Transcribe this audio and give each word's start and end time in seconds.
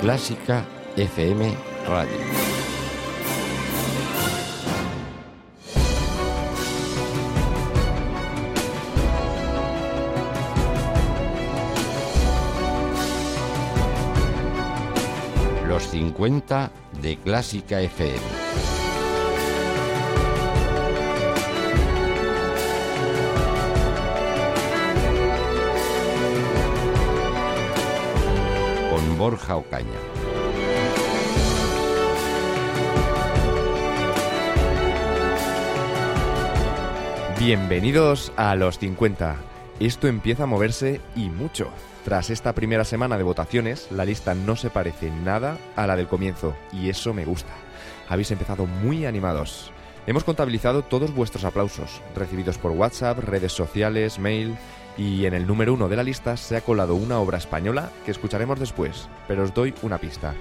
Clásica 0.00 0.64
FM 0.96 1.54
Radio. 1.86 2.16
Los 15.68 15.82
50 15.82 16.70
de 17.02 17.18
Clásica 17.18 17.82
FM. 17.82 18.69
Borja 29.16 29.56
Ocaña. 29.56 29.98
Bienvenidos 37.38 38.32
a 38.36 38.54
los 38.54 38.78
50. 38.78 39.36
Esto 39.80 40.08
empieza 40.08 40.42
a 40.42 40.46
moverse 40.46 41.00
y 41.16 41.30
mucho. 41.30 41.70
Tras 42.04 42.30
esta 42.30 42.54
primera 42.54 42.84
semana 42.84 43.16
de 43.16 43.22
votaciones, 43.22 43.88
la 43.90 44.04
lista 44.04 44.34
no 44.34 44.56
se 44.56 44.70
parece 44.70 45.10
nada 45.10 45.56
a 45.76 45.86
la 45.86 45.96
del 45.96 46.06
comienzo, 46.06 46.54
y 46.72 46.90
eso 46.90 47.14
me 47.14 47.24
gusta. 47.24 47.52
Habéis 48.08 48.30
empezado 48.30 48.66
muy 48.66 49.06
animados. 49.06 49.72
Hemos 50.06 50.24
contabilizado 50.24 50.82
todos 50.82 51.14
vuestros 51.14 51.44
aplausos, 51.44 52.00
recibidos 52.14 52.58
por 52.58 52.72
WhatsApp, 52.72 53.18
redes 53.18 53.52
sociales, 53.52 54.18
mail, 54.18 54.56
y 55.00 55.24
en 55.24 55.32
el 55.32 55.46
número 55.46 55.72
uno 55.72 55.88
de 55.88 55.96
la 55.96 56.02
lista 56.02 56.36
se 56.36 56.56
ha 56.56 56.60
colado 56.60 56.94
una 56.94 57.18
obra 57.20 57.38
española 57.38 57.90
que 58.04 58.10
escucharemos 58.10 58.60
después, 58.60 59.08
pero 59.26 59.42
os 59.44 59.54
doy 59.54 59.72
una 59.80 59.96
pista. 59.96 60.34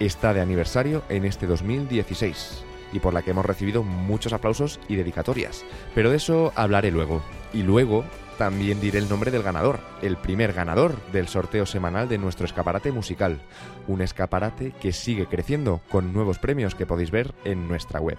Está 0.00 0.32
de 0.32 0.40
aniversario 0.40 1.02
en 1.10 1.26
este 1.26 1.46
2016 1.46 2.64
y 2.94 3.00
por 3.00 3.12
la 3.12 3.20
que 3.20 3.32
hemos 3.32 3.44
recibido 3.44 3.82
muchos 3.82 4.32
aplausos 4.32 4.80
y 4.88 4.96
dedicatorias. 4.96 5.66
Pero 5.94 6.08
de 6.08 6.16
eso 6.16 6.50
hablaré 6.54 6.90
luego. 6.90 7.22
Y 7.52 7.62
luego 7.62 8.04
también 8.38 8.80
diré 8.80 9.00
el 9.00 9.08
nombre 9.10 9.30
del 9.30 9.42
ganador, 9.42 9.80
el 10.00 10.16
primer 10.16 10.54
ganador 10.54 10.96
del 11.12 11.28
sorteo 11.28 11.66
semanal 11.66 12.08
de 12.08 12.16
nuestro 12.16 12.46
escaparate 12.46 12.92
musical. 12.92 13.42
Un 13.86 14.00
escaparate 14.00 14.72
que 14.80 14.92
sigue 14.92 15.26
creciendo 15.26 15.82
con 15.90 16.14
nuevos 16.14 16.38
premios 16.38 16.74
que 16.74 16.86
podéis 16.86 17.10
ver 17.10 17.34
en 17.44 17.68
nuestra 17.68 18.00
web. 18.00 18.16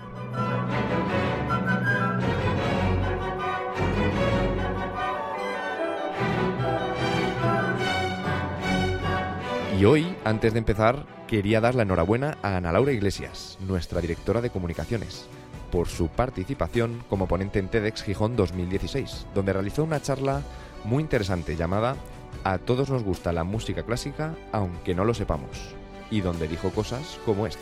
Y 9.78 9.86
hoy, 9.86 10.16
antes 10.23 10.53
de 10.53 10.59
empezar, 10.59 11.06
quería 11.28 11.61
dar 11.61 11.75
la 11.75 11.83
enhorabuena 11.83 12.39
a 12.42 12.58
Ana 12.58 12.72
Laura 12.72 12.94
Iglesias, 12.94 13.59
nuestra 13.67 14.02
directora 14.02 14.42
de 14.42 14.50
comunicaciones, 14.50 15.28
por 15.72 15.88
su 15.88 16.08
participación 16.08 17.03
como 17.08 17.28
ponente 17.28 17.59
en 17.59 17.67
TEDx 17.67 18.02
Gijón 18.02 18.36
2016, 18.36 19.28
donde 19.36 19.53
realizó 19.53 19.83
una 19.83 20.02
charla 20.02 20.42
muy 20.83 21.03
interesante 21.03 21.55
llamada 21.55 21.95
A 22.44 22.58
todos 22.58 22.89
nos 22.89 23.03
gusta 23.03 23.31
la 23.31 23.44
música 23.44 23.83
clásica 23.83 24.36
aunque 24.52 24.95
no 24.95 25.05
lo 25.05 25.14
sepamos, 25.14 25.75
y 26.09 26.22
donde 26.22 26.48
dijo 26.48 26.72
cosas 26.72 27.20
como 27.23 27.45
esta. 27.45 27.61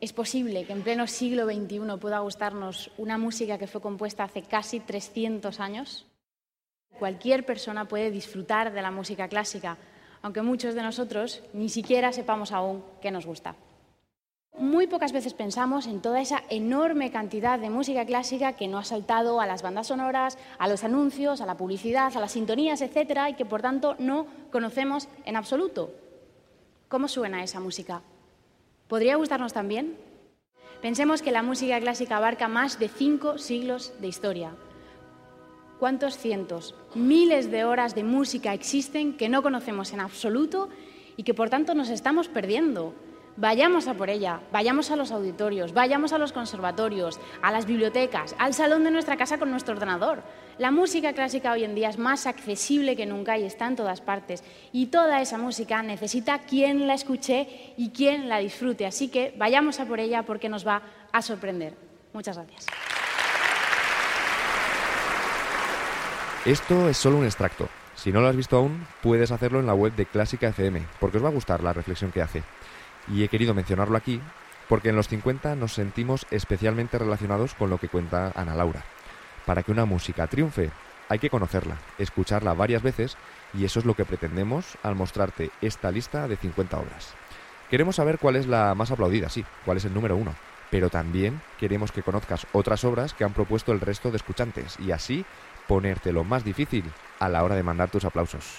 ¿Es 0.00 0.12
posible 0.12 0.64
que 0.64 0.74
en 0.74 0.82
pleno 0.82 1.08
siglo 1.08 1.46
XXI 1.46 1.80
pueda 2.00 2.20
gustarnos 2.20 2.92
una 2.98 3.18
música 3.18 3.58
que 3.58 3.66
fue 3.66 3.80
compuesta 3.80 4.22
hace 4.22 4.42
casi 4.42 4.78
300 4.78 5.58
años? 5.58 6.06
Cualquier 6.98 7.46
persona 7.46 7.86
puede 7.86 8.10
disfrutar 8.10 8.72
de 8.72 8.82
la 8.82 8.90
música 8.90 9.28
clásica, 9.28 9.78
aunque 10.22 10.42
muchos 10.42 10.74
de 10.74 10.82
nosotros 10.82 11.42
ni 11.52 11.68
siquiera 11.68 12.12
sepamos 12.12 12.52
aún 12.52 12.84
qué 13.00 13.10
nos 13.10 13.26
gusta. 13.26 13.54
Muy 14.58 14.86
pocas 14.86 15.12
veces 15.12 15.32
pensamos 15.32 15.86
en 15.86 16.02
toda 16.02 16.20
esa 16.20 16.42
enorme 16.50 17.10
cantidad 17.10 17.58
de 17.58 17.70
música 17.70 18.04
clásica 18.04 18.54
que 18.54 18.68
no 18.68 18.78
ha 18.78 18.84
saltado 18.84 19.40
a 19.40 19.46
las 19.46 19.62
bandas 19.62 19.86
sonoras, 19.86 20.36
a 20.58 20.68
los 20.68 20.84
anuncios, 20.84 21.40
a 21.40 21.46
la 21.46 21.56
publicidad, 21.56 22.14
a 22.14 22.20
las 22.20 22.32
sintonías, 22.32 22.82
etcétera, 22.82 23.30
y 23.30 23.34
que 23.34 23.46
por 23.46 23.62
tanto 23.62 23.96
no 23.98 24.26
conocemos 24.52 25.08
en 25.24 25.36
absoluto. 25.36 25.94
¿Cómo 26.88 27.08
suena 27.08 27.42
esa 27.42 27.60
música? 27.60 28.02
¿Podría 28.88 29.16
gustarnos 29.16 29.52
también? 29.52 29.96
Pensemos 30.82 31.22
que 31.22 31.32
la 31.32 31.42
música 31.42 31.78
clásica 31.80 32.16
abarca 32.16 32.48
más 32.48 32.78
de 32.78 32.88
cinco 32.88 33.38
siglos 33.38 33.92
de 34.00 34.08
historia. 34.08 34.52
¿Cuántos 35.80 36.18
cientos, 36.18 36.74
miles 36.94 37.50
de 37.50 37.64
horas 37.64 37.94
de 37.94 38.04
música 38.04 38.52
existen 38.52 39.16
que 39.16 39.30
no 39.30 39.42
conocemos 39.42 39.94
en 39.94 40.00
absoluto 40.00 40.68
y 41.16 41.22
que 41.22 41.32
por 41.32 41.48
tanto 41.48 41.74
nos 41.74 41.88
estamos 41.88 42.28
perdiendo? 42.28 42.92
Vayamos 43.38 43.88
a 43.88 43.94
por 43.94 44.10
ella, 44.10 44.42
vayamos 44.52 44.90
a 44.90 44.96
los 44.96 45.10
auditorios, 45.10 45.72
vayamos 45.72 46.12
a 46.12 46.18
los 46.18 46.34
conservatorios, 46.34 47.18
a 47.40 47.50
las 47.50 47.64
bibliotecas, 47.64 48.34
al 48.38 48.52
salón 48.52 48.84
de 48.84 48.90
nuestra 48.90 49.16
casa 49.16 49.38
con 49.38 49.50
nuestro 49.50 49.72
ordenador. 49.72 50.22
La 50.58 50.70
música 50.70 51.14
clásica 51.14 51.52
hoy 51.52 51.64
en 51.64 51.74
día 51.74 51.88
es 51.88 51.96
más 51.96 52.26
accesible 52.26 52.94
que 52.94 53.06
nunca 53.06 53.38
y 53.38 53.44
está 53.44 53.66
en 53.66 53.76
todas 53.76 54.02
partes. 54.02 54.44
Y 54.72 54.88
toda 54.88 55.22
esa 55.22 55.38
música 55.38 55.82
necesita 55.82 56.40
quien 56.40 56.88
la 56.88 56.92
escuche 56.92 57.72
y 57.78 57.88
quien 57.88 58.28
la 58.28 58.36
disfrute. 58.36 58.84
Así 58.84 59.08
que 59.08 59.34
vayamos 59.38 59.80
a 59.80 59.86
por 59.86 59.98
ella 59.98 60.24
porque 60.24 60.50
nos 60.50 60.66
va 60.66 60.82
a 61.10 61.22
sorprender. 61.22 61.74
Muchas 62.12 62.36
gracias. 62.36 62.66
Esto 66.46 66.88
es 66.88 66.96
solo 66.96 67.18
un 67.18 67.26
extracto. 67.26 67.68
Si 67.94 68.10
no 68.12 68.22
lo 68.22 68.28
has 68.28 68.34
visto 68.34 68.56
aún, 68.56 68.86
puedes 69.02 69.30
hacerlo 69.30 69.60
en 69.60 69.66
la 69.66 69.74
web 69.74 69.94
de 69.94 70.06
Clásica 70.06 70.48
FM, 70.48 70.80
porque 70.98 71.18
os 71.18 71.24
va 71.24 71.28
a 71.28 71.32
gustar 71.32 71.62
la 71.62 71.74
reflexión 71.74 72.12
que 72.12 72.22
hace. 72.22 72.42
Y 73.08 73.22
he 73.22 73.28
querido 73.28 73.52
mencionarlo 73.52 73.94
aquí 73.94 74.22
porque 74.66 74.88
en 74.88 74.96
los 74.96 75.08
50 75.08 75.54
nos 75.56 75.74
sentimos 75.74 76.26
especialmente 76.30 76.96
relacionados 76.96 77.52
con 77.54 77.68
lo 77.68 77.76
que 77.76 77.88
cuenta 77.88 78.32
Ana 78.34 78.54
Laura. 78.54 78.84
Para 79.44 79.62
que 79.62 79.70
una 79.70 79.84
música 79.84 80.28
triunfe, 80.28 80.70
hay 81.10 81.18
que 81.18 81.28
conocerla, 81.28 81.76
escucharla 81.98 82.54
varias 82.54 82.82
veces 82.82 83.18
y 83.52 83.66
eso 83.66 83.80
es 83.80 83.84
lo 83.84 83.94
que 83.94 84.06
pretendemos 84.06 84.78
al 84.82 84.94
mostrarte 84.94 85.50
esta 85.60 85.90
lista 85.90 86.26
de 86.26 86.36
50 86.36 86.78
obras. 86.78 87.12
Queremos 87.68 87.96
saber 87.96 88.18
cuál 88.18 88.36
es 88.36 88.46
la 88.46 88.74
más 88.74 88.90
aplaudida, 88.90 89.28
sí, 89.28 89.44
cuál 89.66 89.76
es 89.76 89.84
el 89.84 89.92
número 89.92 90.16
uno, 90.16 90.34
pero 90.70 90.88
también 90.88 91.40
queremos 91.58 91.92
que 91.92 92.02
conozcas 92.02 92.46
otras 92.52 92.84
obras 92.84 93.12
que 93.12 93.24
han 93.24 93.32
propuesto 93.32 93.72
el 93.72 93.80
resto 93.80 94.10
de 94.10 94.16
escuchantes 94.16 94.78
y 94.78 94.92
así 94.92 95.24
ponértelo 95.70 96.24
más 96.24 96.42
difícil 96.42 96.82
a 97.20 97.28
la 97.28 97.44
hora 97.44 97.54
de 97.54 97.62
mandar 97.62 97.88
tus 97.92 98.04
aplausos. 98.04 98.58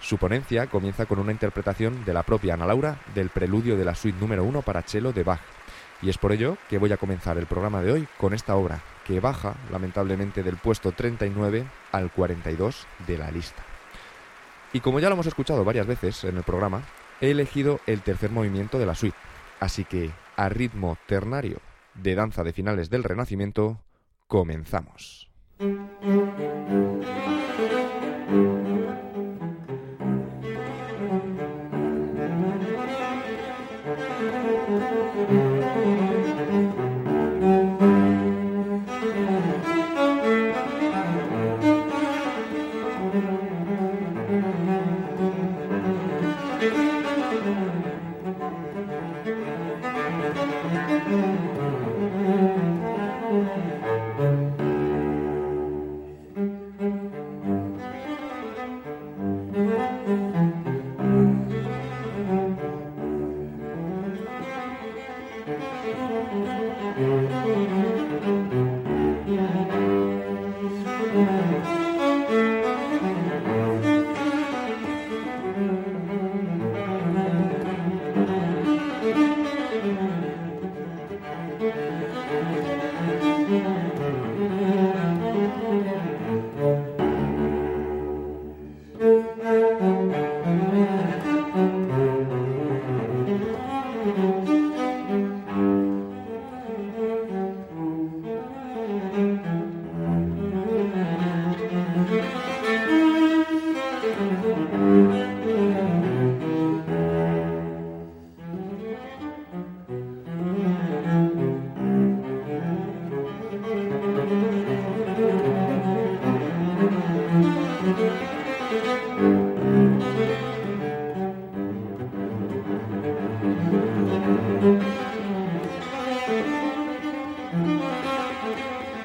Su 0.00 0.18
ponencia 0.18 0.68
comienza 0.68 1.04
con 1.04 1.18
una 1.18 1.32
interpretación 1.32 2.04
de 2.04 2.14
la 2.14 2.22
propia 2.22 2.54
Ana 2.54 2.64
Laura 2.64 3.00
del 3.12 3.28
preludio 3.28 3.76
de 3.76 3.84
la 3.84 3.96
suite 3.96 4.20
número 4.20 4.44
1 4.44 4.62
para 4.62 4.82
cello 4.82 5.12
de 5.12 5.24
Bach. 5.24 5.40
Y 6.00 6.10
es 6.10 6.16
por 6.16 6.30
ello 6.30 6.56
que 6.70 6.78
voy 6.78 6.92
a 6.92 6.96
comenzar 6.96 7.38
el 7.38 7.46
programa 7.46 7.82
de 7.82 7.90
hoy 7.90 8.08
con 8.18 8.34
esta 8.34 8.54
obra, 8.54 8.80
que 9.04 9.18
baja 9.18 9.56
lamentablemente 9.72 10.44
del 10.44 10.58
puesto 10.58 10.92
39 10.92 11.66
al 11.90 12.12
42 12.12 12.86
de 13.04 13.18
la 13.18 13.32
lista. 13.32 13.64
Y 14.72 14.78
como 14.78 15.00
ya 15.00 15.08
lo 15.08 15.14
hemos 15.14 15.26
escuchado 15.26 15.64
varias 15.64 15.88
veces 15.88 16.22
en 16.22 16.36
el 16.36 16.44
programa, 16.44 16.82
he 17.20 17.32
elegido 17.32 17.80
el 17.86 18.02
tercer 18.02 18.30
movimiento 18.30 18.78
de 18.78 18.86
la 18.86 18.94
suite. 18.94 19.16
Así 19.58 19.84
que, 19.84 20.12
a 20.36 20.48
ritmo 20.48 20.98
ternario 21.06 21.58
de 21.94 22.14
danza 22.14 22.44
de 22.44 22.52
finales 22.52 22.90
del 22.90 23.02
Renacimiento, 23.02 23.80
comenzamos. 24.28 25.28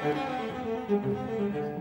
Si 0.04 1.73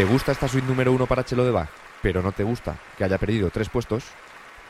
te 0.00 0.06
gusta 0.06 0.32
esta 0.32 0.48
suite 0.48 0.66
número 0.66 0.94
uno 0.94 1.04
para 1.04 1.26
Chelo 1.26 1.44
de 1.44 1.50
Bach, 1.50 1.68
pero 2.00 2.22
no 2.22 2.32
te 2.32 2.42
gusta 2.42 2.78
que 2.96 3.04
haya 3.04 3.18
perdido 3.18 3.50
tres 3.50 3.68
puestos, 3.68 4.04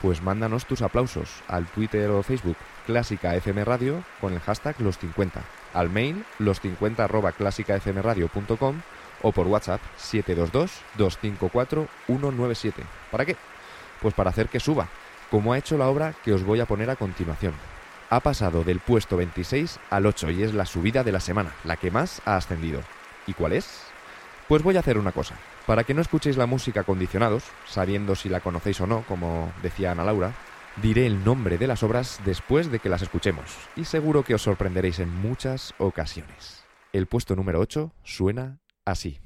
pues 0.02 0.22
mándanos 0.22 0.66
tus 0.66 0.82
aplausos 0.82 1.44
al 1.46 1.66
Twitter 1.66 2.10
o 2.10 2.24
Facebook 2.24 2.56
Clásica 2.84 3.36
FM 3.36 3.64
Radio 3.64 4.02
con 4.20 4.32
el 4.32 4.40
hashtag 4.40 4.76
los50, 4.78 5.40
al 5.72 5.88
mail 5.88 6.24
los50 6.40 6.98
arroba 6.98 7.30
clásicafmradio.com 7.30 8.80
o 9.22 9.30
por 9.30 9.46
WhatsApp 9.46 9.80
722-254-197. 10.00 12.72
¿Para 13.12 13.24
qué? 13.24 13.36
Pues 14.02 14.14
para 14.14 14.30
hacer 14.30 14.48
que 14.48 14.58
suba, 14.58 14.88
como 15.30 15.52
ha 15.52 15.58
hecho 15.58 15.78
la 15.78 15.86
obra 15.86 16.12
que 16.24 16.32
os 16.32 16.42
voy 16.42 16.58
a 16.58 16.66
poner 16.66 16.90
a 16.90 16.96
continuación. 16.96 17.54
Ha 18.10 18.18
pasado 18.18 18.64
del 18.64 18.80
puesto 18.80 19.16
26 19.16 19.78
al 19.90 20.06
8 20.06 20.32
y 20.32 20.42
es 20.42 20.54
la 20.54 20.66
subida 20.66 21.04
de 21.04 21.12
la 21.12 21.20
semana, 21.20 21.54
la 21.62 21.76
que 21.76 21.92
más 21.92 22.20
ha 22.24 22.34
ascendido. 22.34 22.80
¿Y 23.28 23.34
cuál 23.34 23.52
es? 23.52 23.89
Pues 24.50 24.64
voy 24.64 24.76
a 24.76 24.80
hacer 24.80 24.98
una 24.98 25.12
cosa. 25.12 25.36
Para 25.64 25.84
que 25.84 25.94
no 25.94 26.00
escuchéis 26.00 26.36
la 26.36 26.46
música 26.46 26.82
condicionados, 26.82 27.44
sabiendo 27.68 28.16
si 28.16 28.28
la 28.28 28.40
conocéis 28.40 28.80
o 28.80 28.86
no, 28.88 29.04
como 29.06 29.52
decía 29.62 29.92
Ana 29.92 30.02
Laura, 30.02 30.34
diré 30.82 31.06
el 31.06 31.22
nombre 31.22 31.56
de 31.56 31.68
las 31.68 31.84
obras 31.84 32.18
después 32.24 32.68
de 32.68 32.80
que 32.80 32.88
las 32.88 33.00
escuchemos, 33.00 33.44
y 33.76 33.84
seguro 33.84 34.24
que 34.24 34.34
os 34.34 34.42
sorprenderéis 34.42 34.98
en 34.98 35.08
muchas 35.08 35.72
ocasiones. 35.78 36.64
El 36.92 37.06
puesto 37.06 37.36
número 37.36 37.60
8 37.60 37.92
suena 38.02 38.58
así. 38.84 39.20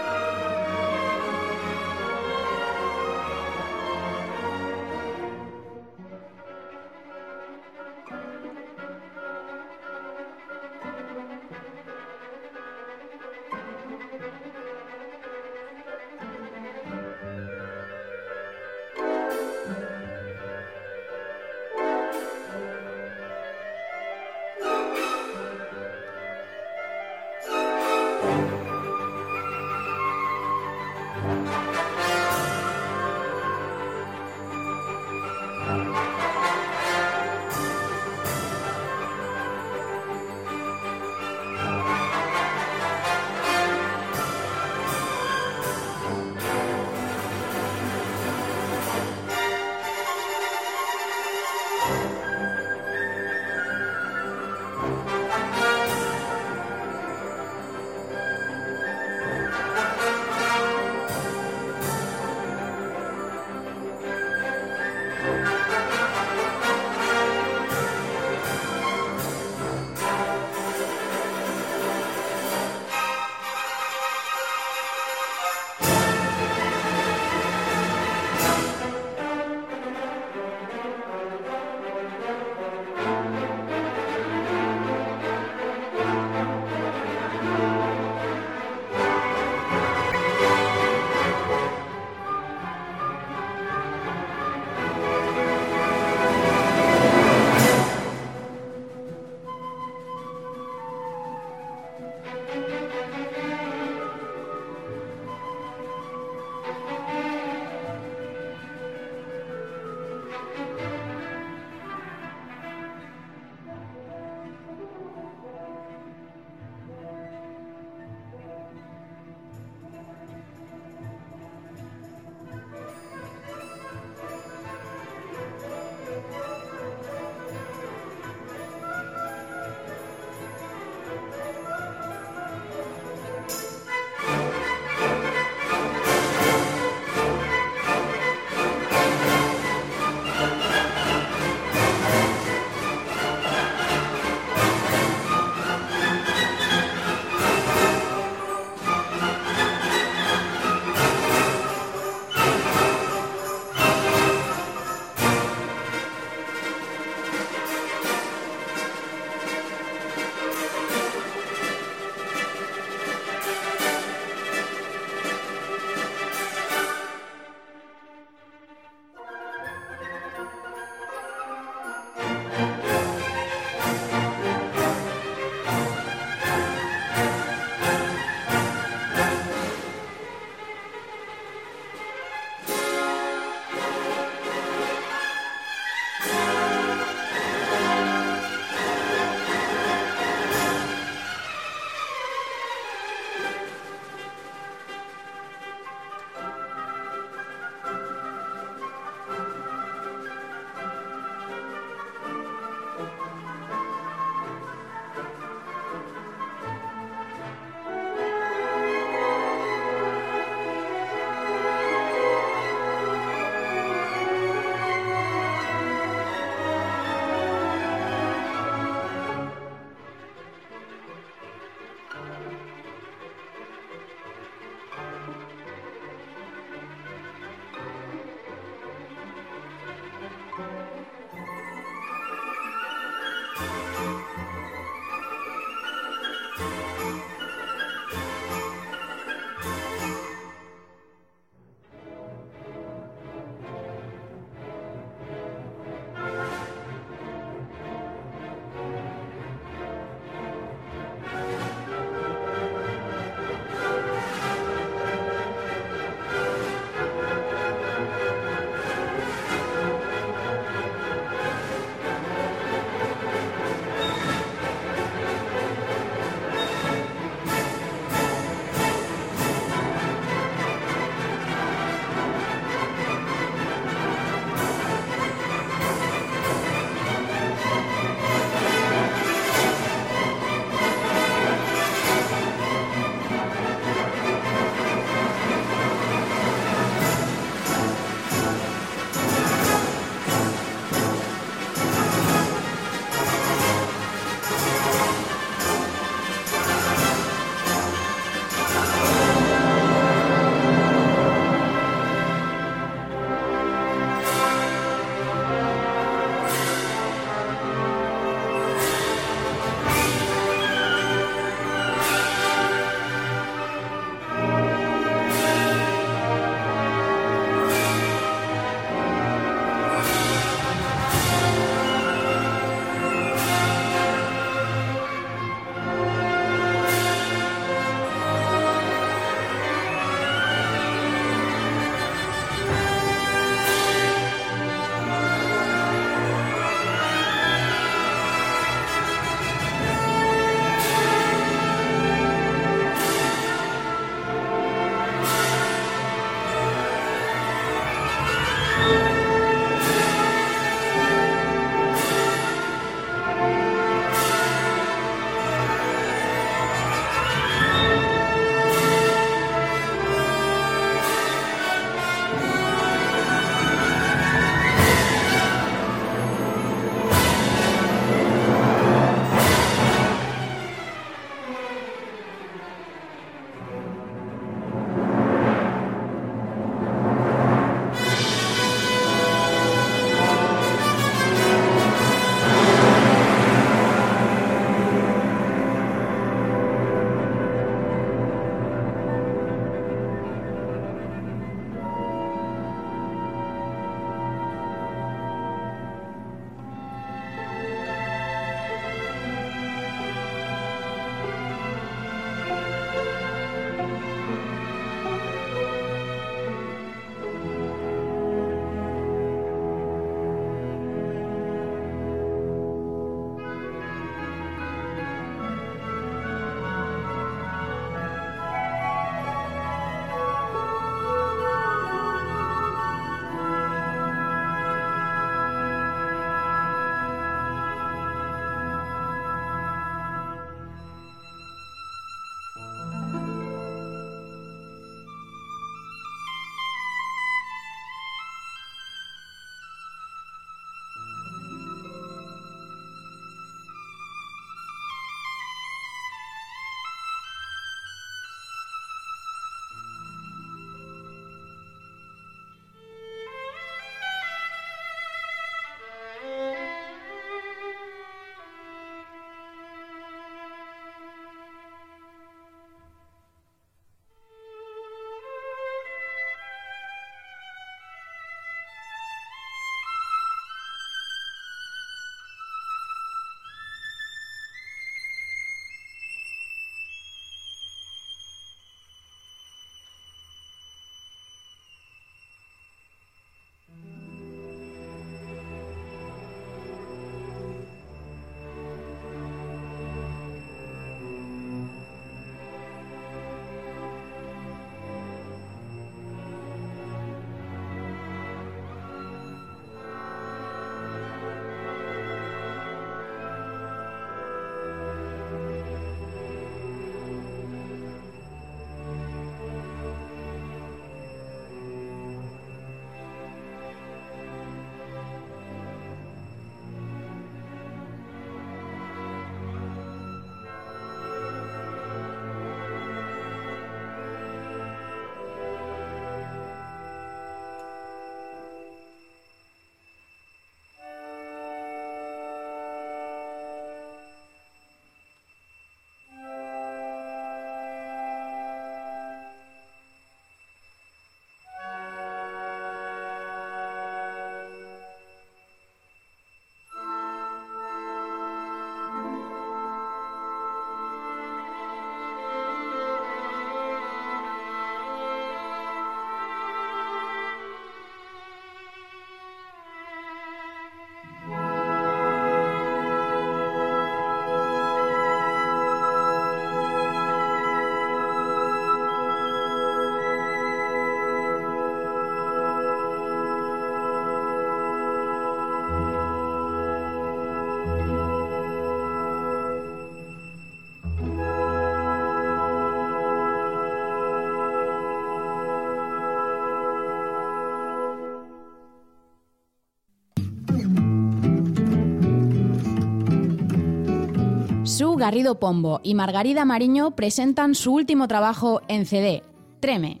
Garrido 595.02 595.40
Pombo 595.40 595.80
y 595.82 595.96
Margarida 595.96 596.44
Mariño 596.44 596.92
presentan 596.92 597.56
su 597.56 597.74
último 597.74 598.06
trabajo 598.06 598.62
en 598.68 598.86
CD, 598.86 599.24
Treme. 599.58 600.00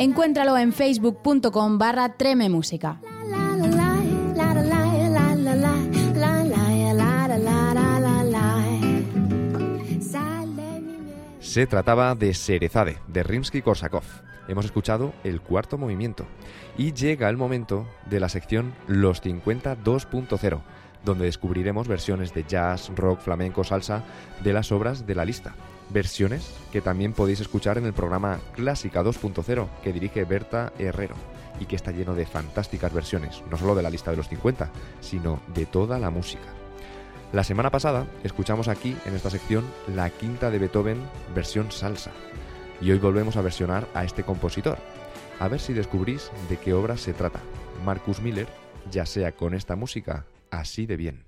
Encuéntralo 0.00 0.58
en 0.58 0.72
facebook.com 0.72 1.78
barra 1.78 2.16
Treme 2.16 2.48
Música. 2.48 3.00
Se 11.38 11.66
trataba 11.68 12.16
de 12.16 12.34
Serezade, 12.34 12.98
de 13.06 13.22
Rimsky-Korsakov. 13.22 14.02
Hemos 14.48 14.64
escuchado 14.64 15.14
el 15.22 15.40
cuarto 15.40 15.78
movimiento. 15.78 16.26
Y 16.76 16.92
llega 16.92 17.28
el 17.28 17.36
momento 17.36 17.86
de 18.10 18.18
la 18.18 18.28
sección 18.28 18.74
Los 18.88 19.20
50 19.20 19.78
2.0, 19.78 20.60
donde 21.04 21.26
descubriremos 21.26 21.88
versiones 21.88 22.32
de 22.34 22.44
jazz, 22.44 22.90
rock, 22.96 23.20
flamenco, 23.20 23.64
salsa 23.64 24.02
de 24.42 24.52
las 24.52 24.72
obras 24.72 25.06
de 25.06 25.14
la 25.14 25.24
lista. 25.24 25.54
Versiones 25.90 26.54
que 26.72 26.80
también 26.80 27.12
podéis 27.12 27.40
escuchar 27.40 27.78
en 27.78 27.84
el 27.84 27.92
programa 27.92 28.40
Clásica 28.54 29.02
2.0 29.02 29.68
que 29.82 29.92
dirige 29.92 30.24
Berta 30.24 30.72
Herrero 30.78 31.14
y 31.60 31.66
que 31.66 31.76
está 31.76 31.92
lleno 31.92 32.14
de 32.14 32.26
fantásticas 32.26 32.92
versiones, 32.92 33.42
no 33.50 33.56
solo 33.56 33.74
de 33.74 33.82
la 33.82 33.90
lista 33.90 34.10
de 34.10 34.16
los 34.16 34.28
50, 34.28 34.70
sino 35.00 35.40
de 35.54 35.66
toda 35.66 35.98
la 35.98 36.10
música. 36.10 36.48
La 37.32 37.44
semana 37.44 37.70
pasada 37.70 38.06
escuchamos 38.22 38.68
aquí, 38.68 38.96
en 39.06 39.14
esta 39.14 39.30
sección, 39.30 39.64
la 39.94 40.08
quinta 40.10 40.50
de 40.50 40.58
Beethoven 40.58 41.02
versión 41.34 41.70
salsa. 41.70 42.12
Y 42.80 42.90
hoy 42.90 42.98
volvemos 42.98 43.36
a 43.36 43.42
versionar 43.42 43.88
a 43.94 44.04
este 44.04 44.22
compositor. 44.22 44.78
A 45.40 45.48
ver 45.48 45.60
si 45.60 45.72
descubrís 45.72 46.30
de 46.48 46.58
qué 46.58 46.74
obra 46.74 46.96
se 46.96 47.12
trata. 47.12 47.40
Marcus 47.84 48.20
Miller, 48.20 48.46
ya 48.90 49.04
sea 49.04 49.32
con 49.32 49.54
esta 49.54 49.74
música 49.74 50.26
así 50.60 50.86
de 50.86 50.96
bien. 50.96 51.24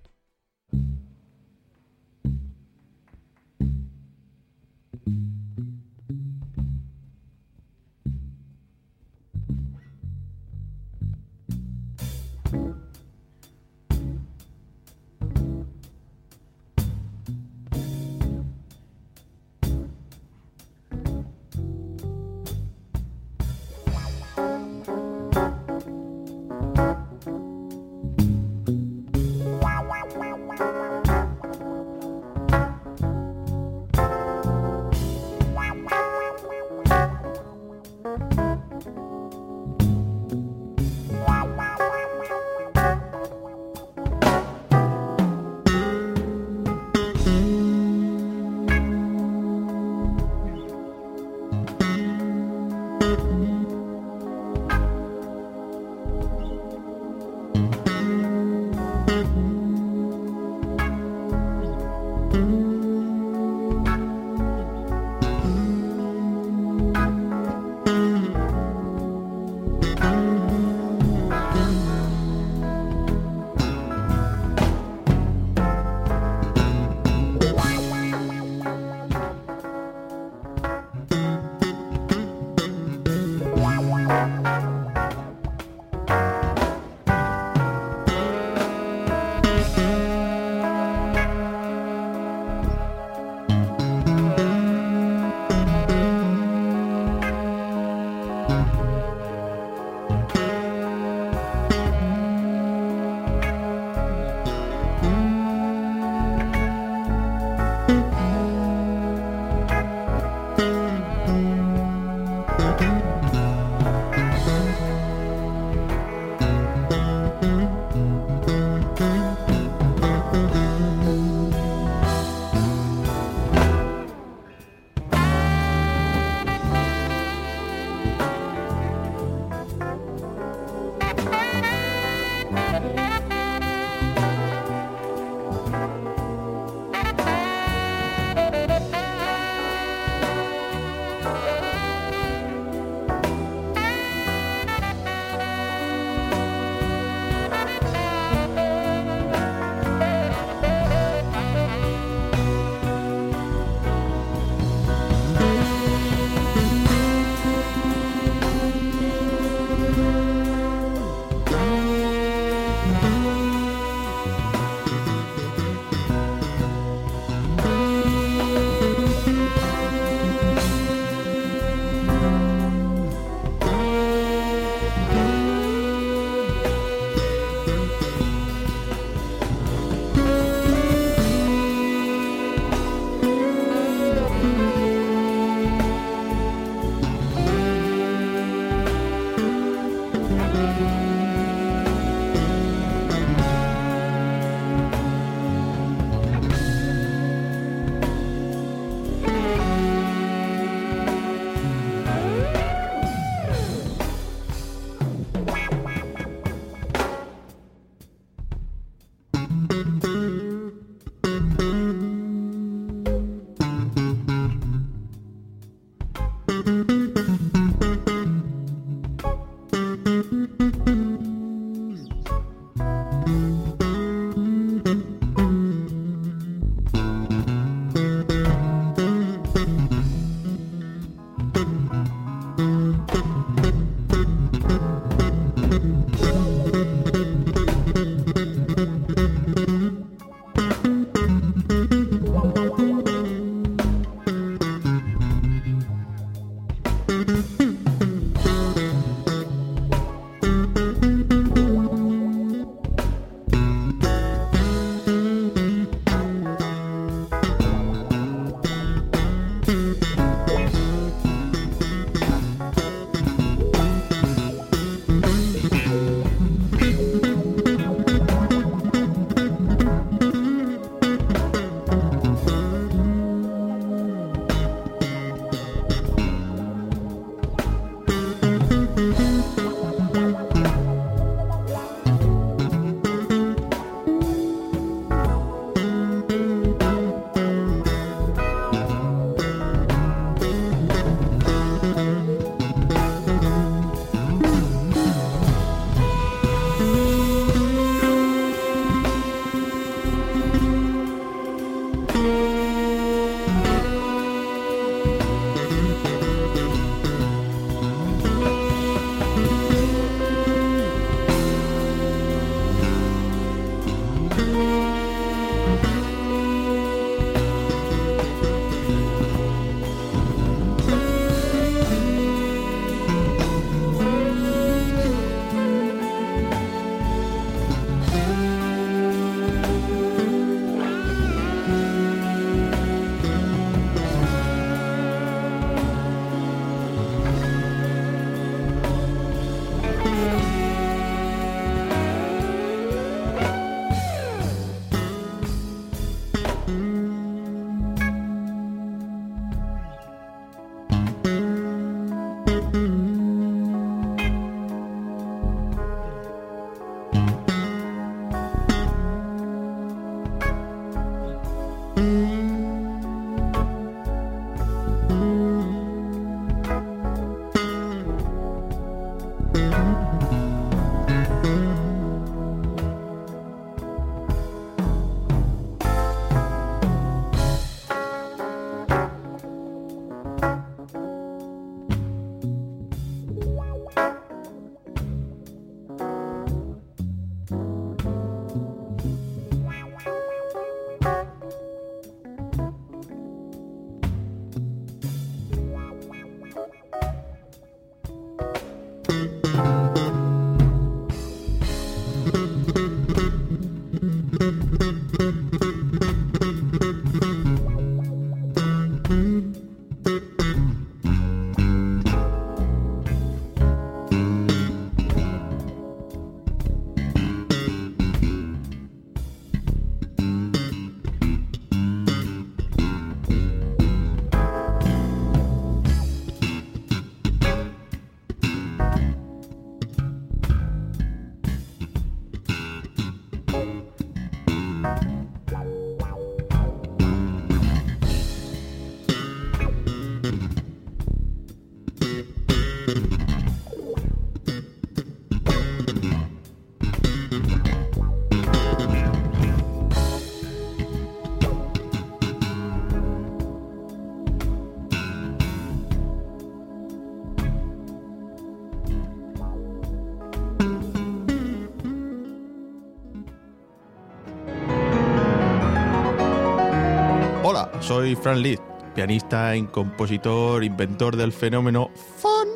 Soy 467.86 468.16
Fran 468.16 468.42
Liszt, 468.42 468.64
pianista, 468.96 469.52
compositor, 469.70 470.64
inventor 470.64 471.14
del 471.14 471.30
fenómeno 471.30 471.88
fun. 472.16 472.48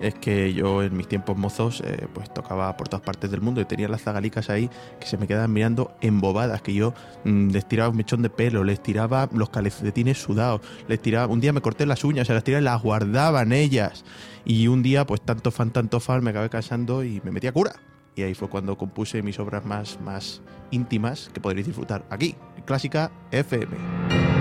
Es 0.00 0.14
que 0.14 0.52
yo 0.52 0.82
en 0.82 0.96
mis 0.96 1.06
tiempos 1.06 1.36
mozos 1.36 1.80
eh, 1.84 2.08
pues 2.12 2.34
tocaba 2.34 2.76
por 2.76 2.88
todas 2.88 3.06
partes 3.06 3.30
del 3.30 3.40
mundo 3.40 3.60
y 3.60 3.66
tenía 3.66 3.86
las 3.86 4.02
zagalicas 4.02 4.50
ahí 4.50 4.68
que 4.98 5.06
se 5.06 5.16
me 5.16 5.28
quedaban 5.28 5.52
mirando 5.52 5.96
embobadas, 6.00 6.60
que 6.60 6.74
yo 6.74 6.92
mm, 7.22 7.50
les 7.50 7.68
tiraba 7.68 7.90
un 7.90 7.96
mechón 7.98 8.20
de 8.20 8.30
pelo, 8.30 8.64
les 8.64 8.82
tiraba 8.82 9.28
los 9.32 9.48
calcetines 9.50 10.20
sudados, 10.20 10.60
les 10.88 11.00
tiraba, 11.00 11.32
un 11.32 11.38
día 11.38 11.52
me 11.52 11.60
corté 11.60 11.86
las 11.86 12.02
uñas, 12.02 12.26
se 12.26 12.34
las 12.34 12.42
tiraba 12.42 12.60
y 12.60 12.64
las 12.64 12.82
guardaban 12.82 13.52
ellas. 13.52 14.04
Y 14.44 14.66
un 14.66 14.82
día 14.82 15.06
pues 15.06 15.20
tanto 15.20 15.52
fan, 15.52 15.70
tanto 15.70 16.00
fan, 16.00 16.24
me 16.24 16.30
acabé 16.30 16.50
casando 16.50 17.04
y 17.04 17.20
me 17.22 17.30
metí 17.30 17.46
a 17.46 17.52
cura. 17.52 17.76
Y 18.16 18.22
ahí 18.22 18.34
fue 18.34 18.48
cuando 18.48 18.76
compuse 18.76 19.22
mis 19.22 19.38
obras 19.38 19.64
más, 19.64 20.00
más 20.00 20.42
íntimas 20.72 21.30
que 21.32 21.40
podréis 21.40 21.68
disfrutar 21.68 22.04
aquí, 22.10 22.34
Clásica 22.66 23.12
FM. 23.30 24.37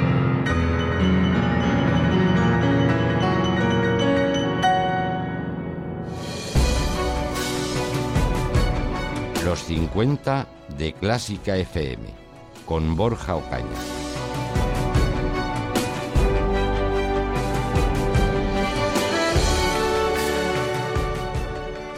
Los 9.47 9.63
50 9.63 10.45
de 10.77 10.91
Clásica 10.91 11.55
FM 11.55 12.03
con 12.65 12.97
Borja 12.97 13.37
Ocaña. 13.37 13.65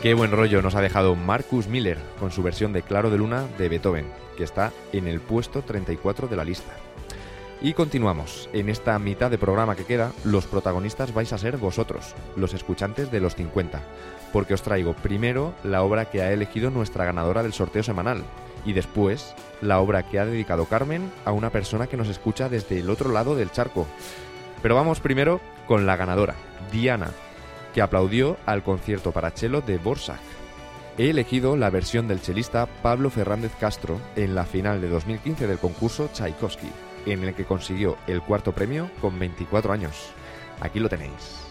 Qué 0.04 0.14
buen 0.14 0.30
rollo 0.30 0.62
nos 0.62 0.76
ha 0.76 0.82
dejado 0.82 1.16
Marcus 1.16 1.68
Miller 1.68 1.98
con 2.20 2.30
su 2.30 2.44
versión 2.44 2.72
de 2.72 2.84
Claro 2.84 3.10
de 3.10 3.18
Luna 3.18 3.48
de 3.58 3.68
Beethoven, 3.68 4.06
que 4.38 4.44
está 4.44 4.72
en 4.94 5.08
el 5.08 5.20
puesto 5.20 5.64
34 5.64 6.28
de 6.28 6.36
la 6.36 6.46
lista. 6.46 6.74
Y 7.62 7.74
continuamos. 7.74 8.48
En 8.54 8.70
esta 8.70 8.98
mitad 9.00 9.32
de 9.32 9.38
programa 9.40 9.76
que 9.76 9.86
queda, 9.86 10.12
los 10.24 10.46
protagonistas 10.46 11.16
vais 11.16 11.34
a 11.34 11.40
ser 11.40 11.58
vosotros, 11.58 12.14
los 12.38 12.54
escuchantes 12.54 13.12
de 13.12 13.20
los 13.20 13.34
50, 13.36 13.82
porque 14.32 14.54
os 14.54 14.62
traigo 14.62 14.94
primero 14.94 15.54
la 15.64 15.84
obra 15.84 16.06
que 16.06 16.22
ha 16.22 16.32
elegido 16.32 16.70
nuestra 16.72 17.06
ganadora 17.06 17.44
del 17.44 17.54
sorteo 17.54 17.84
semanal 17.84 18.24
y 18.66 18.74
después 18.74 19.34
la 19.62 19.80
obra 19.80 20.04
que 20.04 20.20
ha 20.20 20.26
dedicado 20.26 20.66
Carmen 20.66 21.12
a 21.26 21.32
una 21.32 21.50
persona 21.50 21.88
que 21.88 21.98
nos 21.98 22.08
escucha 22.08 22.50
desde 22.50 22.80
el 22.80 22.90
otro 22.90 23.12
lado 23.12 23.36
del 23.36 23.52
charco. 23.52 23.88
Pero 24.62 24.76
vamos 24.76 25.00
primero 25.00 25.40
con 25.68 25.86
la 25.86 25.96
ganadora, 25.96 26.36
Diana, 26.72 27.12
que 27.74 27.82
aplaudió 27.82 28.38
al 28.46 28.64
concierto 28.64 29.12
para 29.12 29.32
cello 29.32 29.62
de 29.62 29.78
Borsak. 29.78 30.20
He 30.98 31.10
elegido 31.10 31.56
la 31.56 31.70
versión 31.70 32.08
del 32.08 32.22
chelista 32.22 32.68
Pablo 32.82 33.10
Fernández 33.10 33.54
Castro 33.58 34.02
en 34.16 34.36
la 34.36 34.46
final 34.46 34.82
de 34.82 34.90
2015 34.90 35.48
del 35.48 35.58
concurso 35.58 36.10
Tchaikovsky, 36.12 36.70
en 37.06 37.24
el 37.24 37.34
que 37.34 37.46
consiguió 37.46 37.98
el 38.08 38.22
cuarto 38.22 38.52
premio 38.52 38.90
con 39.00 39.18
24 39.18 39.72
años. 39.72 40.12
Aquí 40.60 40.80
lo 40.80 40.90
tenéis. 40.90 41.49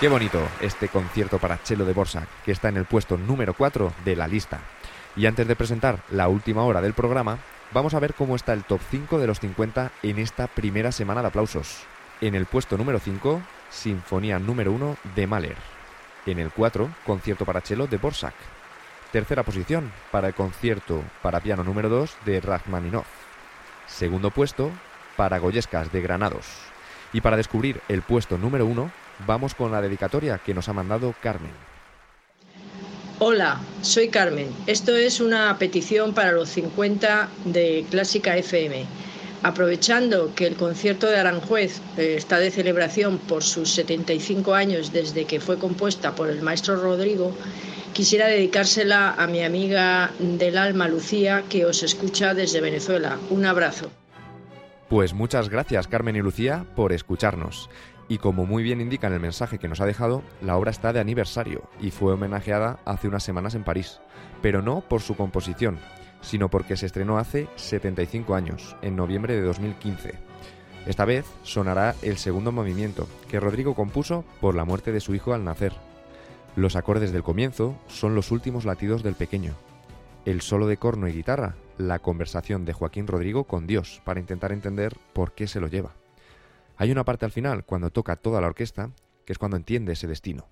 Qué 0.00 0.08
bonito 0.08 0.40
este 0.60 0.88
concierto 0.88 1.40
para 1.40 1.56
cello 1.56 1.84
de 1.84 1.92
Borsak, 1.92 2.28
que 2.44 2.52
está 2.52 2.68
en 2.68 2.76
el 2.76 2.84
puesto 2.84 3.18
número 3.18 3.52
4 3.52 3.92
de 4.04 4.14
la 4.14 4.28
lista. 4.28 4.60
Y 5.16 5.26
antes 5.26 5.48
de 5.48 5.56
presentar 5.56 6.04
la 6.12 6.28
última 6.28 6.62
hora 6.62 6.80
del 6.80 6.94
programa, 6.94 7.38
vamos 7.72 7.94
a 7.94 7.98
ver 7.98 8.14
cómo 8.14 8.36
está 8.36 8.52
el 8.52 8.62
top 8.62 8.80
5 8.92 9.18
de 9.18 9.26
los 9.26 9.40
50 9.40 9.90
en 10.04 10.20
esta 10.20 10.46
primera 10.46 10.92
semana 10.92 11.20
de 11.20 11.26
aplausos. 11.26 11.80
En 12.20 12.36
el 12.36 12.46
puesto 12.46 12.78
número 12.78 13.00
5, 13.00 13.42
Sinfonía 13.70 14.38
número 14.38 14.70
1 14.70 14.98
de 15.16 15.26
Mahler. 15.26 15.56
En 16.26 16.38
el 16.38 16.52
4, 16.52 16.88
Concierto 17.04 17.44
para 17.44 17.60
cello 17.60 17.88
de 17.88 17.96
Borsak. 17.96 18.34
Tercera 19.10 19.42
posición 19.42 19.90
para 20.12 20.28
el 20.28 20.34
concierto 20.34 21.02
para 21.22 21.40
piano 21.40 21.64
número 21.64 21.88
2 21.88 22.18
de 22.24 22.40
Rachmaninoff. 22.40 23.08
Segundo 23.88 24.30
puesto 24.30 24.70
para 25.16 25.38
Goyescas 25.38 25.90
de 25.90 26.00
Granados. 26.02 26.46
Y 27.12 27.20
para 27.20 27.36
descubrir 27.36 27.80
el 27.88 28.02
puesto 28.02 28.38
número 28.38 28.64
1, 28.64 28.92
vamos 29.26 29.54
con 29.54 29.72
la 29.72 29.80
dedicatoria 29.80 30.38
que 30.38 30.54
nos 30.54 30.68
ha 30.68 30.72
mandado 30.72 31.14
Carmen. 31.22 31.52
Hola, 33.20 33.60
soy 33.82 34.08
Carmen. 34.08 34.48
Esto 34.68 34.94
es 34.94 35.20
una 35.20 35.58
petición 35.58 36.14
para 36.14 36.30
los 36.30 36.50
50 36.50 37.28
de 37.46 37.84
Clásica 37.90 38.36
FM. 38.36 38.86
Aprovechando 39.42 40.32
que 40.34 40.46
el 40.46 40.56
concierto 40.56 41.08
de 41.08 41.18
Aranjuez 41.18 41.80
eh, 41.96 42.14
está 42.16 42.38
de 42.38 42.50
celebración 42.50 43.18
por 43.18 43.42
sus 43.42 43.72
75 43.72 44.54
años 44.54 44.92
desde 44.92 45.24
que 45.24 45.40
fue 45.40 45.58
compuesta 45.58 46.14
por 46.14 46.30
el 46.30 46.42
maestro 46.42 46.76
Rodrigo, 46.76 47.36
quisiera 47.92 48.26
dedicársela 48.26 49.14
a 49.14 49.26
mi 49.26 49.42
amiga 49.42 50.12
del 50.20 50.56
alma 50.56 50.86
Lucía, 50.86 51.42
que 51.48 51.66
os 51.66 51.82
escucha 51.82 52.34
desde 52.34 52.60
Venezuela. 52.60 53.18
Un 53.30 53.46
abrazo. 53.46 53.90
Pues 54.88 55.12
muchas 55.12 55.48
gracias 55.48 55.86
Carmen 55.88 56.16
y 56.16 56.20
Lucía 56.20 56.64
por 56.74 56.92
escucharnos. 56.92 57.68
Y 58.08 58.18
como 58.18 58.46
muy 58.46 58.62
bien 58.62 58.80
indica 58.80 59.06
en 59.06 59.12
el 59.12 59.20
mensaje 59.20 59.58
que 59.58 59.68
nos 59.68 59.80
ha 59.80 59.86
dejado, 59.86 60.22
la 60.40 60.56
obra 60.56 60.70
está 60.70 60.92
de 60.92 61.00
aniversario 61.00 61.62
y 61.80 61.90
fue 61.90 62.14
homenajeada 62.14 62.78
hace 62.86 63.06
unas 63.06 63.22
semanas 63.22 63.54
en 63.54 63.64
París, 63.64 64.00
pero 64.40 64.62
no 64.62 64.80
por 64.80 65.02
su 65.02 65.14
composición, 65.14 65.78
sino 66.22 66.48
porque 66.48 66.76
se 66.76 66.86
estrenó 66.86 67.18
hace 67.18 67.48
75 67.56 68.34
años, 68.34 68.76
en 68.82 68.96
noviembre 68.96 69.34
de 69.34 69.42
2015. 69.42 70.14
Esta 70.86 71.04
vez 71.04 71.26
sonará 71.42 71.94
el 72.00 72.16
segundo 72.16 72.50
movimiento, 72.50 73.06
que 73.28 73.40
Rodrigo 73.40 73.74
compuso 73.74 74.24
por 74.40 74.54
la 74.54 74.64
muerte 74.64 74.90
de 74.90 75.00
su 75.00 75.14
hijo 75.14 75.34
al 75.34 75.44
nacer. 75.44 75.74
Los 76.56 76.76
acordes 76.76 77.12
del 77.12 77.22
comienzo 77.22 77.76
son 77.88 78.14
los 78.14 78.30
últimos 78.30 78.64
latidos 78.64 79.02
del 79.02 79.14
pequeño. 79.14 79.52
El 80.24 80.40
solo 80.40 80.66
de 80.66 80.78
corno 80.78 81.06
y 81.06 81.12
guitarra, 81.12 81.56
la 81.76 81.98
conversación 81.98 82.64
de 82.64 82.72
Joaquín 82.72 83.06
Rodrigo 83.06 83.44
con 83.44 83.66
Dios, 83.66 84.00
para 84.04 84.18
intentar 84.18 84.50
entender 84.50 84.96
por 85.12 85.32
qué 85.32 85.46
se 85.46 85.60
lo 85.60 85.68
lleva. 85.68 85.97
Hay 86.80 86.92
una 86.92 87.04
parte 87.04 87.24
al 87.24 87.32
final, 87.32 87.64
cuando 87.64 87.90
toca 87.90 88.14
toda 88.14 88.40
la 88.40 88.46
orquesta, 88.46 88.92
que 89.26 89.32
es 89.32 89.38
cuando 89.38 89.56
entiende 89.56 89.94
ese 89.94 90.06
destino. 90.06 90.46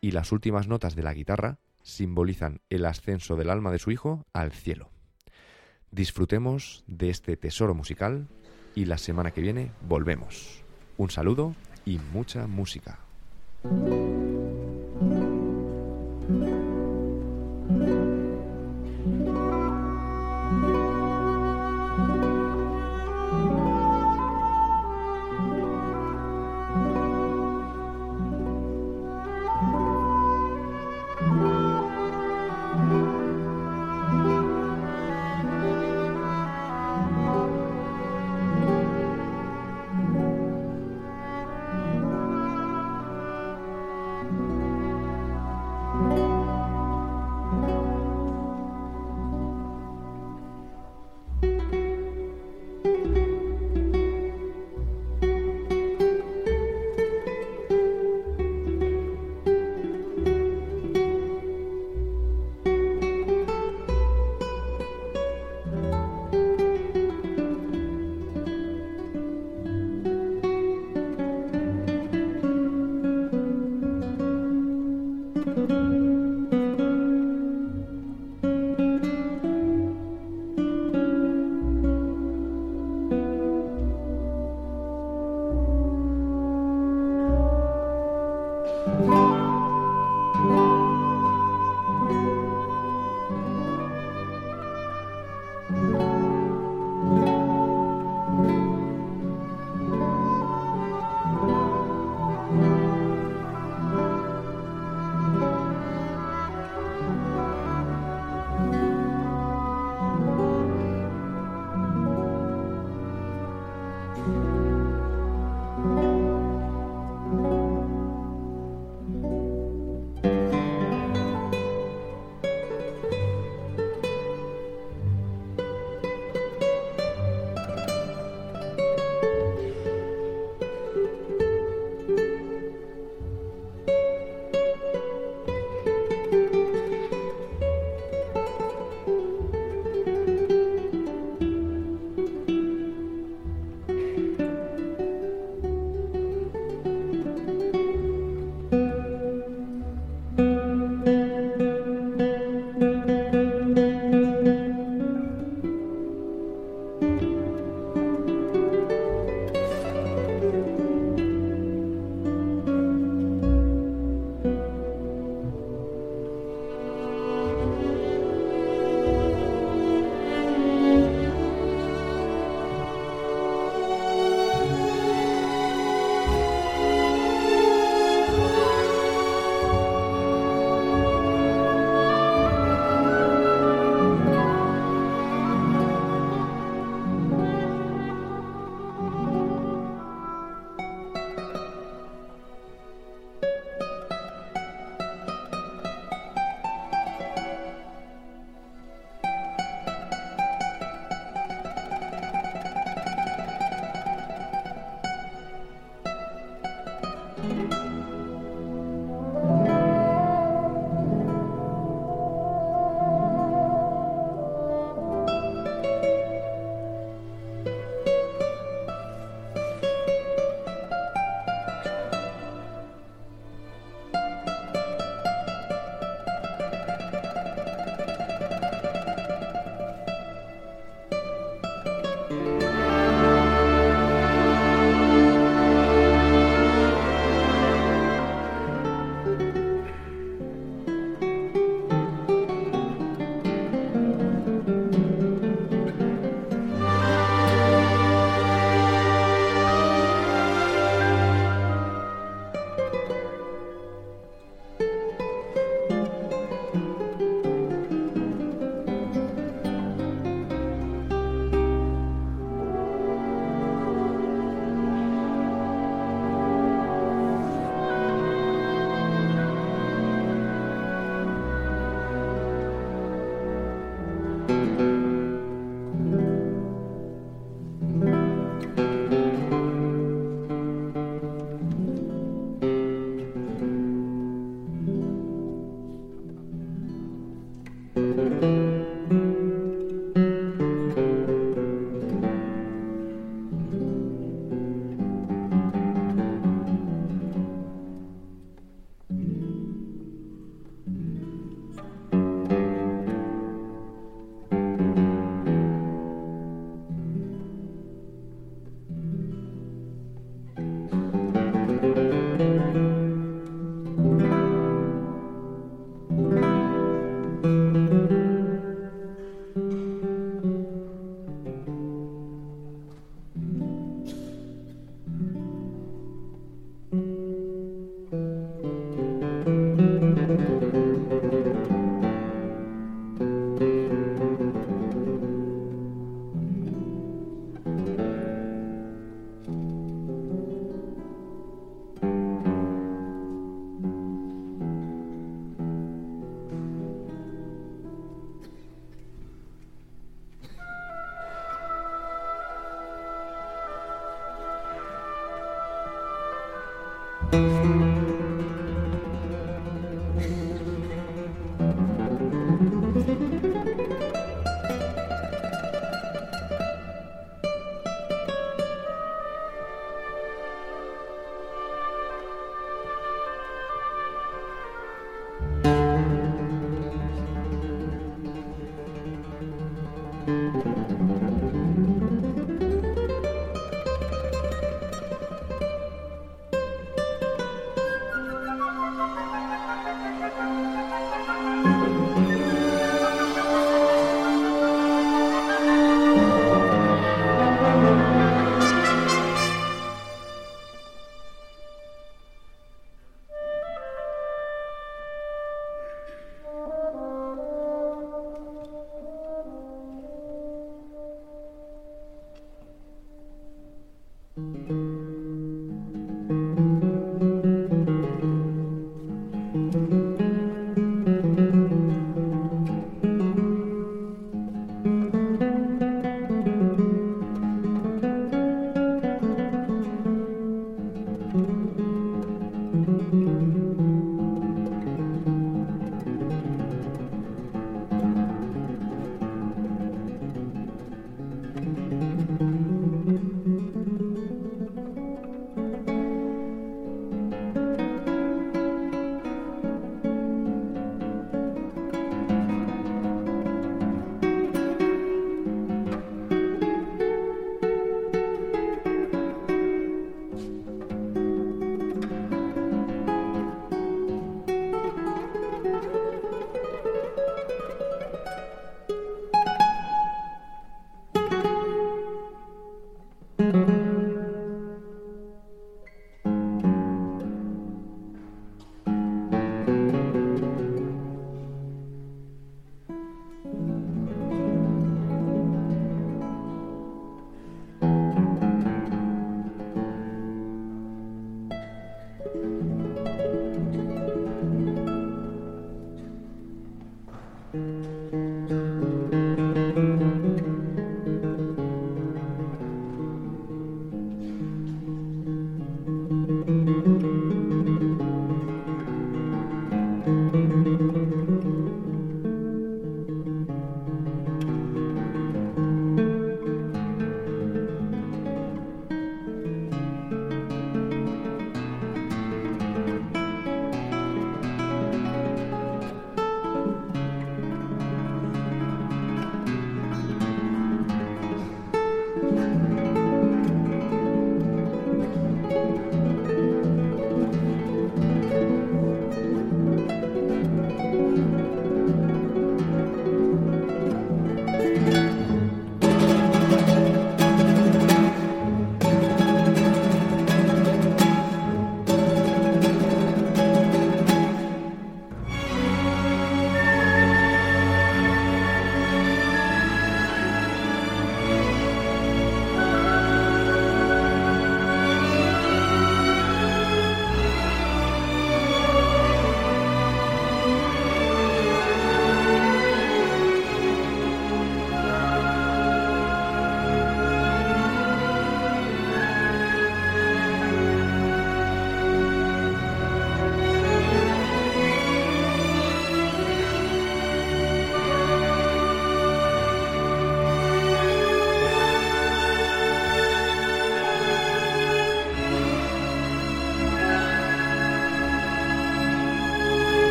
Y 0.00 0.12
las 0.12 0.32
últimas 0.32 0.68
notas 0.68 0.96
de 0.96 1.02
la 1.02 1.12
guitarra 1.12 1.58
simbolizan 1.82 2.62
el 2.70 2.86
ascenso 2.86 3.36
del 3.36 3.50
alma 3.50 3.70
de 3.70 3.78
su 3.78 3.90
hijo 3.90 4.24
al 4.32 4.52
cielo. 4.52 4.90
Disfrutemos 5.90 6.82
de 6.86 7.10
este 7.10 7.36
tesoro 7.36 7.74
musical 7.74 8.26
y 8.74 8.86
la 8.86 8.96
semana 8.96 9.32
que 9.32 9.42
viene 9.42 9.70
volvemos. 9.86 10.64
Un 10.96 11.10
saludo 11.10 11.54
y 11.84 11.98
mucha 11.98 12.46
música. 12.46 12.98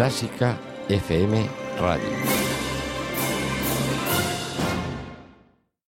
Clásica 0.00 0.56
FM 0.88 1.46
Radio. 1.78 2.69